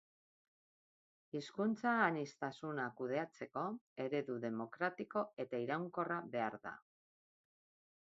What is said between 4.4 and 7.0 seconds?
demokratiko eta iraunkorra behar da.